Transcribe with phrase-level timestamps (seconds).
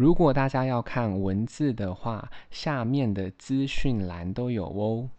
[0.00, 5.10] 如果大家要看文字的话，下面的资讯栏都有哦。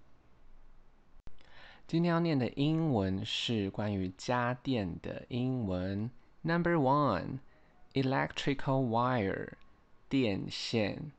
[1.86, 6.10] 今天要念的英文是关于家电的英文。
[6.42, 7.38] Number one,
[7.94, 9.50] electrical wire，
[10.10, 11.12] 电线。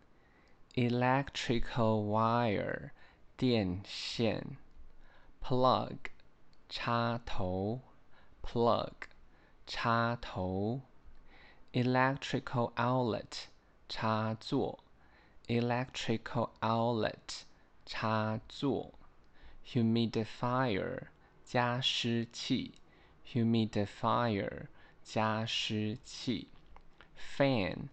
[0.74, 2.90] electrical wire，
[3.36, 4.44] 电线。
[5.40, 5.98] plug，
[6.68, 7.78] 插头。
[8.42, 8.90] plug，
[9.68, 10.80] 插头。
[11.72, 13.51] electrical outlet。
[13.94, 14.82] 插座
[15.48, 17.42] ，electrical outlet，
[17.84, 18.94] 插座
[19.66, 21.08] ，humidifier，
[21.44, 22.72] 加湿器
[23.30, 24.68] ，humidifier，
[25.02, 26.48] 加湿器
[27.36, 27.90] ，fan，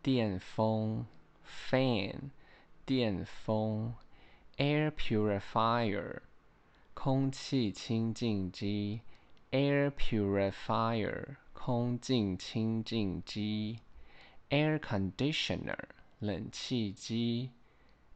[0.00, 1.04] 电风
[1.46, 2.30] ，fan，
[2.86, 3.94] 电风
[4.56, 6.20] ，air purifier，
[6.94, 9.02] 空气清净机
[9.50, 13.80] ，air purifier，空气清净机。
[14.51, 15.77] Air conditioner，
[16.19, 17.51] 冷气机。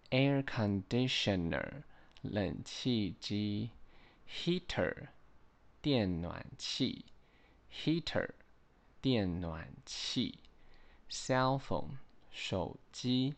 [0.09, 1.83] Air conditioner，
[2.21, 3.71] 冷气机。
[4.29, 5.07] Heater，
[5.81, 7.05] 电暖气。
[7.71, 8.29] Heater，
[9.01, 10.39] 电暖气。
[11.09, 11.97] Cell phone，
[12.31, 13.35] 手机。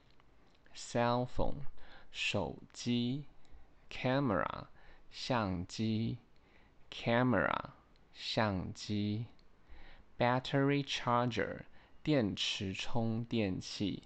[0.75, 1.65] Cell phone，
[2.11, 3.25] 手机。
[3.89, 4.67] Camera，
[5.11, 6.17] 相机。
[6.91, 7.71] Camera，
[8.13, 9.25] 相机。
[10.17, 11.65] Battery charger。
[12.08, 14.04] 电池充电器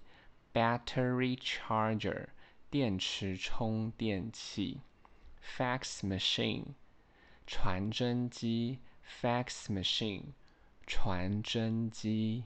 [0.53, 2.27] ，battery charger，
[2.69, 4.81] 电池充电器
[5.41, 6.73] ，fax machine，
[7.47, 10.33] 传真机，fax machine，
[10.85, 12.43] 传真机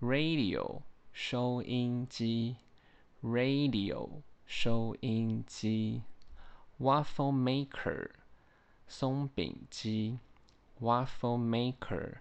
[0.00, 2.54] ，radio，收音机
[3.24, 6.02] ，radio，收音机
[6.78, 8.10] ，waffle maker，
[8.86, 10.20] 松饼机
[10.80, 12.18] ，waffle maker，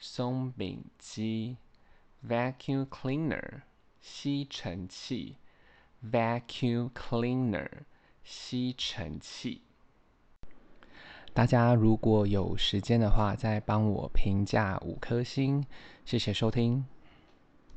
[0.00, 1.58] 松饼机。
[2.26, 3.62] Vacuum cleaner，
[4.00, 5.36] 吸尘器。
[6.04, 7.68] Vacuum cleaner，
[8.24, 9.62] 吸尘器。
[11.32, 15.64] 大家如果有时间的话，再帮我评价五颗星，
[16.04, 16.84] 谢谢收听。